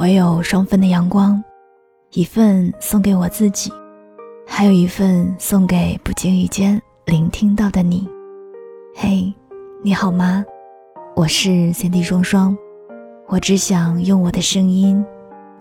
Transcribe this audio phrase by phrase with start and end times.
[0.00, 1.44] 我有双份的阳光，
[2.12, 3.70] 一份送给我自己，
[4.46, 8.08] 还有一份送给不经意间聆听到的你。
[8.94, 9.30] 嘿，
[9.84, 10.42] 你好吗？
[11.14, 12.56] 我是 Cindy 双双，
[13.26, 15.04] 我只想用我的声音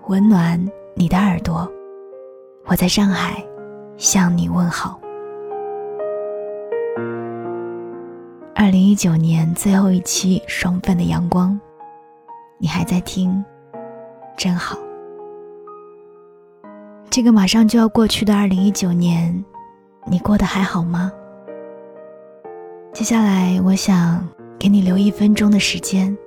[0.08, 0.58] 温暖
[0.96, 1.70] 你的耳朵。
[2.64, 3.46] 我在上海
[3.98, 5.02] 向你问好。
[8.56, 11.60] 二零一九年最后一期双份的阳光，
[12.58, 13.44] 你还在听？
[14.40, 14.80] 真好。
[17.10, 19.44] 这个马上就要过去的二零一九年，
[20.08, 21.12] 你过得还好吗？
[22.94, 24.26] 接下来，我想
[24.58, 26.18] 给你留一分钟的时间，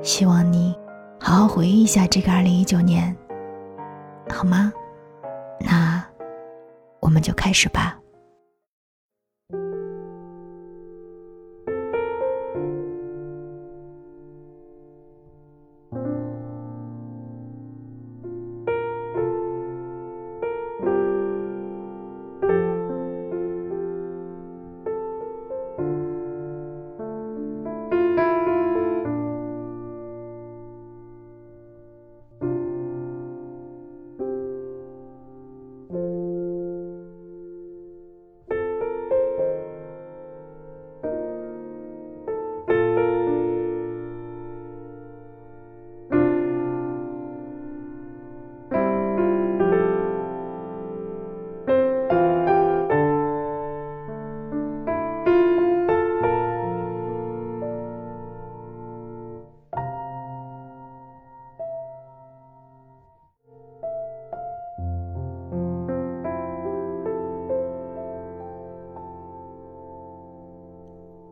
[0.00, 0.72] 希望你
[1.18, 3.14] 好好回忆一下这个二零一九年，
[4.32, 4.72] 好吗？
[5.58, 6.00] 那
[7.00, 7.99] 我们就开始吧。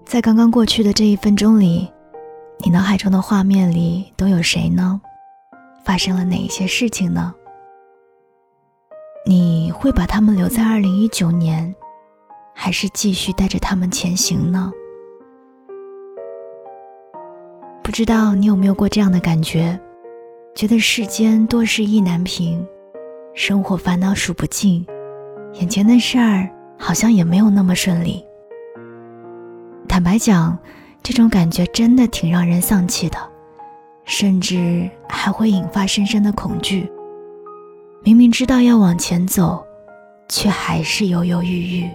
[0.09, 1.87] 在刚刚过去的这一分钟里，
[2.65, 4.99] 你脑海中的画面里都有谁呢？
[5.85, 7.35] 发生了哪一些事情呢？
[9.27, 11.75] 你会把他们留在二零一九年，
[12.55, 14.73] 还是继续带着他们前行呢？
[17.83, 19.79] 不知道你有没有过这样的感觉，
[20.55, 22.67] 觉得世间多事意难平，
[23.35, 24.87] 生活烦恼数不尽，
[25.61, 26.49] 眼前的事儿
[26.79, 28.25] 好像也没有那么顺利。
[29.99, 30.57] 坦白讲，
[31.03, 33.19] 这种感觉真的挺让人丧气的，
[34.05, 36.89] 甚至还会引发深深的恐惧。
[38.05, 39.61] 明明知道要往前走，
[40.29, 41.91] 却还是犹犹豫豫。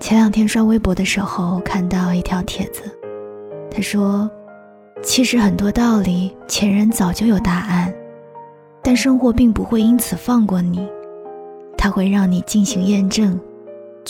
[0.00, 2.82] 前两天刷微博的时候看到一条帖子，
[3.70, 4.28] 他说
[5.04, 7.94] ：“其实很多道理前人早就有答案，
[8.82, 10.84] 但生活并不会因此放过你，
[11.78, 13.40] 它会让你进行验证。”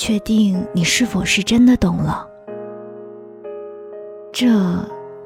[0.02, 2.26] 确定你是否是真的懂了，
[4.32, 4.48] 这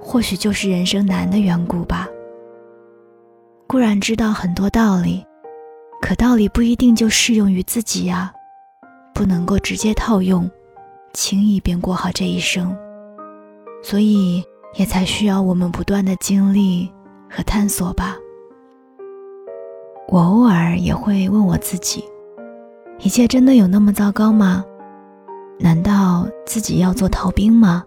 [0.00, 2.08] 或许就是人生难的缘故吧。
[3.68, 5.24] 固然知道很多道理，
[6.02, 8.32] 可道理不一定就适用于自己呀，
[9.14, 10.50] 不能够直接套用，
[11.12, 12.76] 轻易便过好这一生。
[13.80, 14.42] 所以
[14.74, 16.92] 也才需要我们不断的经历
[17.30, 18.16] 和探索吧。
[20.08, 22.04] 我偶尔也会问我自己。
[22.98, 24.64] 一切真的有那么糟糕吗？
[25.58, 27.84] 难道自己要做逃兵吗？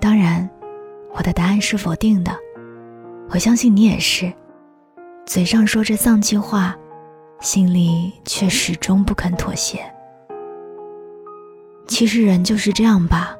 [0.00, 0.48] 当然，
[1.14, 2.32] 我的答案是否定的。
[3.30, 4.32] 我相信你也是，
[5.24, 6.76] 嘴上说着丧气话，
[7.40, 9.80] 心里却始终不肯妥协。
[11.86, 13.36] 其实人就是这样吧，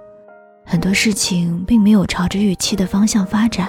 [0.64, 3.68] 很多事情并没有朝着预期的方向发展。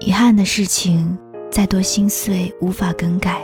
[0.00, 1.16] 遗憾的事情，
[1.50, 3.40] 再多心碎无法更改。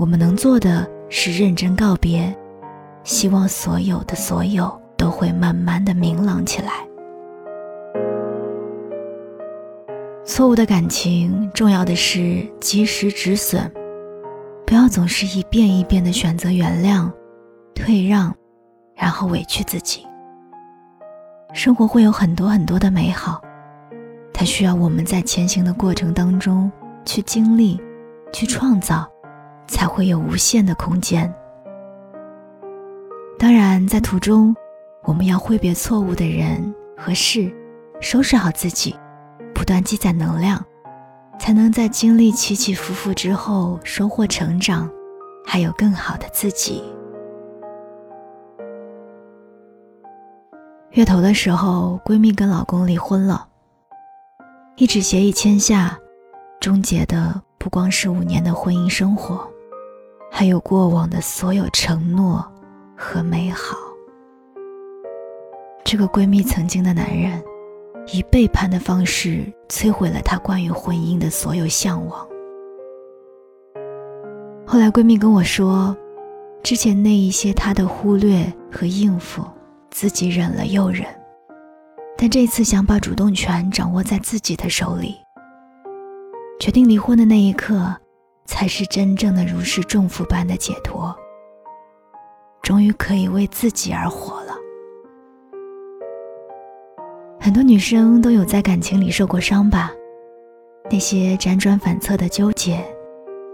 [0.00, 2.34] 我们能做的是认真告别，
[3.04, 6.72] 希望所有的所有都会慢慢的明朗起来。
[10.24, 13.70] 错误的感情，重要的是及时止损，
[14.66, 17.12] 不要总是一遍一遍的选择原谅、
[17.74, 18.34] 退让，
[18.96, 20.06] 然后委屈自己。
[21.52, 23.38] 生活会有很多很多的美好，
[24.32, 26.72] 它需要我们在前行的过程当中
[27.04, 27.78] 去经历、
[28.32, 29.06] 去创造。
[29.70, 31.32] 才会有无限的空间。
[33.38, 34.54] 当然，在途中，
[35.04, 37.50] 我们要挥别错误的人和事，
[38.00, 38.94] 收拾好自己，
[39.54, 40.62] 不断积攒能量，
[41.38, 44.90] 才能在经历起起伏伏之后收获成长，
[45.46, 46.82] 还有更好的自己。
[50.90, 53.46] 月头的时候，闺蜜跟老公离婚了，
[54.76, 55.96] 一纸协议签下，
[56.60, 59.48] 终结的不光是五年的婚姻生活。
[60.30, 62.44] 还有过往的所有承诺
[62.96, 63.76] 和美好。
[65.84, 67.42] 这个闺蜜曾经的男人，
[68.12, 72.26] 以背叛的方式摧毁了她关于婚姻的所有向往。
[74.64, 75.96] 后来闺蜜跟我说，
[76.62, 79.42] 之前那一些她的忽略和应付，
[79.90, 81.04] 自己忍了又忍，
[82.16, 85.16] 但这次想把主动权掌握在自己的手里。
[86.60, 87.96] 决定离婚的那一刻，
[88.50, 91.16] 才是真正的如释重负般的解脱。
[92.62, 94.54] 终于可以为自己而活了。
[97.38, 99.92] 很多女生都有在感情里受过伤吧？
[100.90, 102.84] 那些辗转反侧的纠结，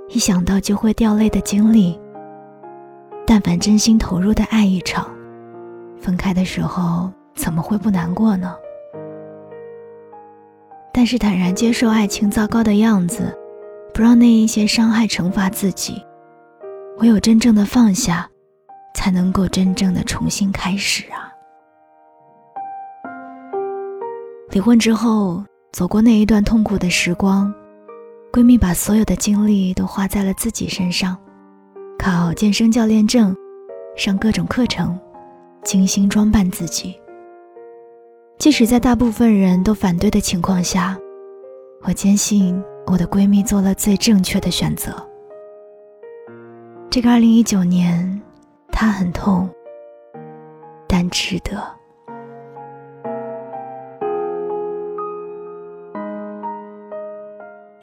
[0.09, 2.01] 一想到就会掉泪的经历。
[3.27, 5.15] 但凡真心投入的爱一场，
[6.01, 8.57] 分开的时候怎么会不难过呢？
[10.91, 13.37] 但是坦然接受爱情糟糕的样子，
[13.97, 16.05] 不让那一些伤害惩罚自己，
[16.99, 18.29] 唯有真正的放下，
[18.95, 21.33] 才能够真正的重新开始啊！
[24.51, 27.51] 离婚之后，走过那一段痛苦的时光，
[28.31, 31.17] 闺蜜把所有的精力都花在了自己身上，
[31.99, 33.35] 考健身教练证，
[33.97, 34.95] 上各种课程，
[35.65, 36.95] 精心装扮自己。
[38.37, 40.99] 即使在大部分人都反对的情况下，
[41.85, 44.93] 我坚信我的闺蜜做了最正确的选择。
[46.89, 48.23] 这个二零一九年，
[48.71, 49.49] 她很痛，
[50.89, 51.63] 但值得。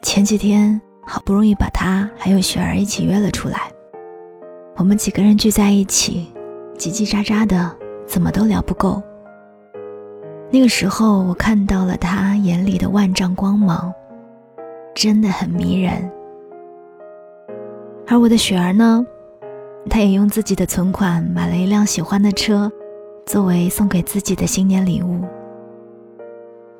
[0.02, 3.70] 前几天好不容易把她还有雪儿一起约了出来，
[4.76, 6.32] 我们几个人聚在一起，
[6.78, 7.76] 叽叽喳喳的，
[8.06, 9.02] 怎么都聊不够。
[10.50, 13.92] 那个时候，我看到了他眼里的万丈光芒，
[14.94, 16.10] 真的很迷人。
[18.06, 19.04] 而我的雪儿呢，
[19.88, 22.70] 她也用自己的存款买了一辆喜欢的车，
[23.26, 25.20] 作为送给自己的新年礼物。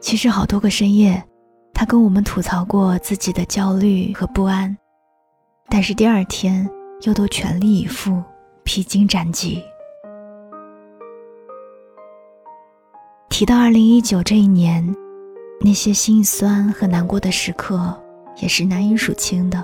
[0.00, 1.22] 其实好多个深夜，
[1.72, 4.76] 他跟我们吐槽过自己的焦虑和不安，
[5.70, 6.68] 但是第二天
[7.02, 8.22] 又都全力以赴，
[8.64, 9.62] 披荆斩棘。
[13.30, 14.94] 提到二零一九这一年，
[15.62, 17.98] 那些心酸和难过的时刻
[18.40, 19.62] 也是难以数清的。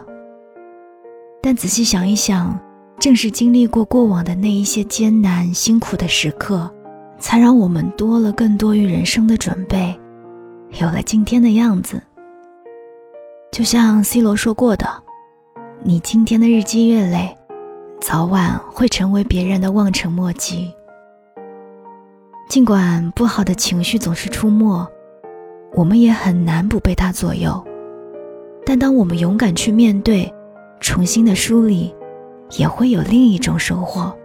[1.43, 2.59] 但仔细想一想，
[2.99, 6.71] 正是经历过过往的那一些艰难辛苦的时刻，
[7.19, 9.99] 才让我们多了更多于人生的准备，
[10.81, 12.03] 有了今天的样子。
[13.51, 14.87] 就像 C 罗说过的
[15.83, 17.37] ：“你今天的日积月累，
[18.01, 20.73] 早晚会成为别人的望尘莫及。”
[22.49, 24.87] 尽管不好的情绪总是出没，
[25.73, 27.65] 我们也很难不被它左右。
[28.71, 30.33] 但当我们勇敢去面对，
[30.79, 31.93] 重新的梳理，
[32.57, 34.17] 也会有另一种收获。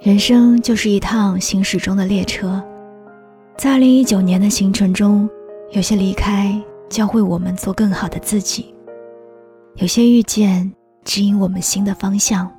[0.00, 2.64] 人生就是一趟行驶中的列车，
[3.58, 5.28] 在二零一九年的行程中，
[5.72, 6.58] 有些离开
[6.88, 8.74] 教会我们做更好的自己，
[9.74, 10.72] 有些遇见
[11.04, 12.50] 指引我们新的方向。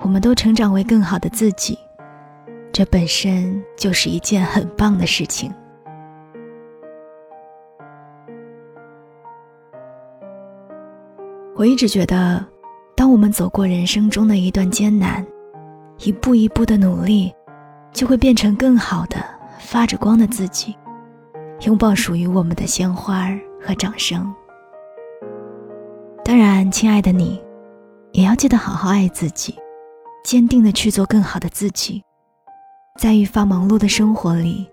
[0.00, 1.78] 我们都成长为更好的自己，
[2.72, 5.48] 这本身就是一件很棒的事情。
[11.54, 12.44] 我一直觉得，
[12.96, 15.24] 当我们走过人生中的一段艰难，
[15.98, 17.32] 一步一步的努力，
[17.92, 19.16] 就会变成更好的、
[19.60, 20.74] 发着光的自己，
[21.66, 23.28] 拥抱属于我们的鲜花
[23.60, 24.34] 和掌声。
[26.24, 27.42] 当然，亲爱的你，
[28.12, 29.54] 也要记得好好爱自己。
[30.24, 32.00] 坚定的去做更好的自己，
[32.96, 34.66] 在愈发忙碌的生活里，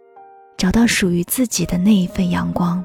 [0.56, 2.84] 找到属于自己的那一份阳光。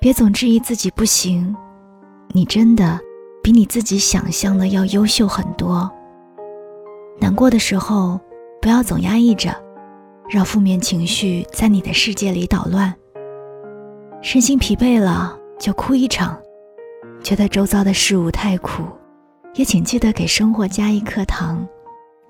[0.00, 1.56] 别总质疑自己不行，
[2.36, 3.00] 你真的
[3.42, 5.90] 比你自己想象的要优秀很多。
[7.18, 8.20] 难过的时候，
[8.60, 9.56] 不要总压抑着，
[10.28, 12.94] 让负面情绪在你的世界里捣乱。
[14.20, 16.38] 身心疲惫了，就哭一场，
[17.22, 18.82] 觉得周遭的事物太苦。
[19.54, 21.66] 也请记得给生活加一颗糖，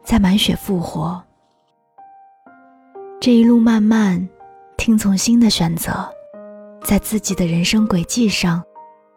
[0.05, 1.21] 再满血复活。
[3.21, 4.29] 这一路漫漫，
[4.77, 6.09] 听从心的选择，
[6.85, 8.63] 在自己的人生轨迹上，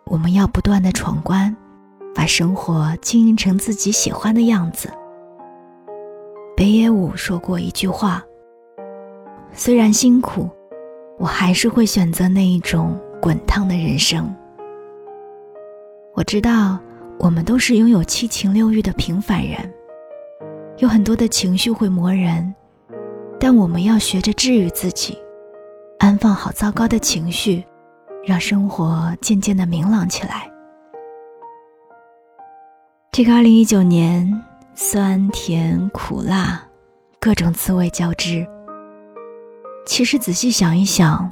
[0.10, 1.56] 我们要不断的闯关，
[2.14, 4.92] 把生活经营成自己喜欢的样子。
[6.58, 8.22] 北野武说过一句话
[9.54, 10.50] ：“虽然辛苦，
[11.18, 14.36] 我还是会选择那一种滚烫的人生。”
[16.14, 16.80] 我知道。
[17.22, 19.58] 我们都是拥有七情六欲的平凡人，
[20.78, 22.56] 有很多的情绪会磨人，
[23.38, 25.18] 但我们要学着治愈自己，
[25.98, 27.62] 安放好糟糕的情绪，
[28.26, 30.50] 让生活渐渐的明朗起来。
[33.12, 34.44] 这个二零一九年，
[34.76, 36.62] 酸甜苦辣，
[37.20, 38.48] 各种滋味交织。
[39.86, 41.30] 其实仔细想一想，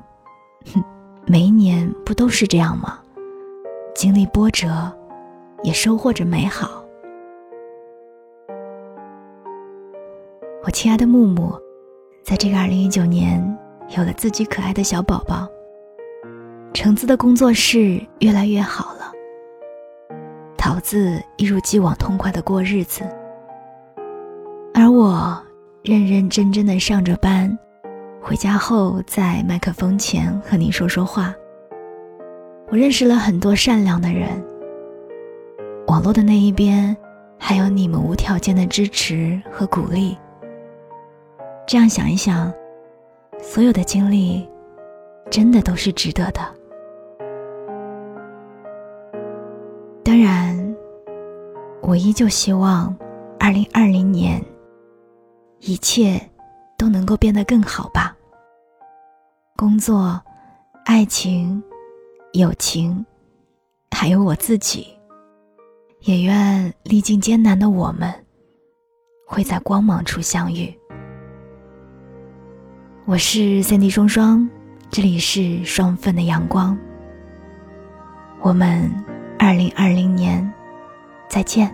[0.73, 0.83] 哼，
[1.25, 2.99] 每一年不都是这样吗？
[3.93, 4.91] 经历波折，
[5.63, 6.83] 也收获着美好。
[10.63, 11.53] 我亲爱的木木，
[12.25, 13.41] 在这个二零一九年，
[13.95, 15.47] 有了自己可爱的小宝宝。
[16.77, 19.11] 橙子的工作室越来越好了，
[20.55, 23.01] 桃子一如既往痛快的过日子，
[24.75, 25.43] 而我
[25.81, 27.57] 认认真真的上着班，
[28.21, 31.33] 回家后在麦克风前和你说说话。
[32.69, 34.29] 我认识了很多善良的人，
[35.87, 36.95] 网络的那一边，
[37.39, 40.15] 还有你们无条件的支持和鼓励。
[41.65, 42.53] 这样想一想，
[43.41, 44.47] 所有的经历，
[45.31, 46.56] 真的都是值得的。
[51.87, 52.93] 我依旧希望，
[53.39, 54.43] 二零二零年，
[55.61, 56.19] 一切
[56.77, 58.13] 都能够变得更好吧。
[59.55, 60.21] 工作、
[60.83, 61.63] 爱情、
[62.33, 63.05] 友情，
[63.91, 64.85] 还有我自己，
[66.01, 68.13] 也愿历尽艰难的我们，
[69.25, 70.77] 会在光芒处相遇。
[73.05, 74.45] 我是三 D 双双，
[74.89, 76.77] 这里是双份的阳光。
[78.41, 78.91] 我们
[79.39, 80.53] 二零二零年
[81.29, 81.73] 再见。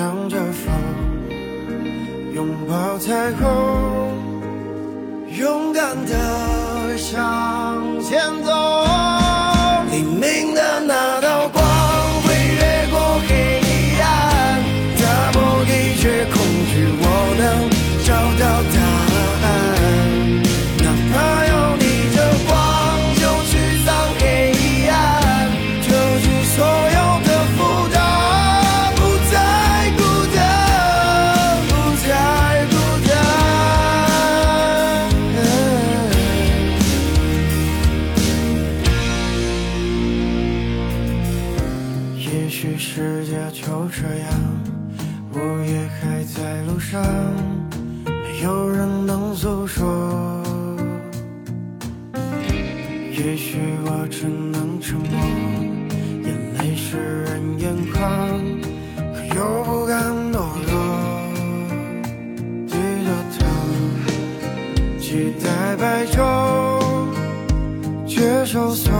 [0.00, 0.72] 向着风，
[2.32, 4.08] 拥抱彩虹，
[5.38, 8.89] 勇敢的向前走。
[53.22, 55.10] 也许我只能沉默，
[56.24, 57.28] 眼泪湿润
[57.60, 58.00] 眼眶，
[58.96, 60.34] 可又不敢懦
[60.66, 60.72] 弱。
[62.66, 62.72] 低
[63.04, 63.38] 着头，
[64.98, 65.04] 期
[65.44, 65.46] 待
[65.76, 66.18] 白昼，
[68.06, 68.98] 接受所有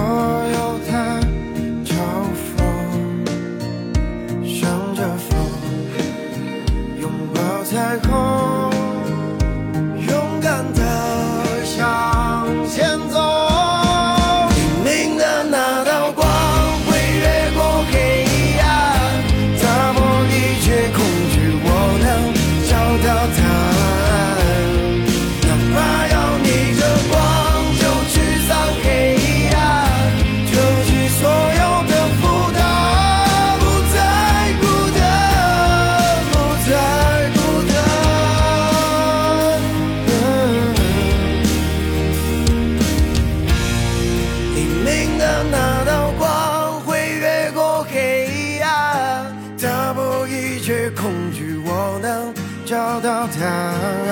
[53.28, 54.09] 找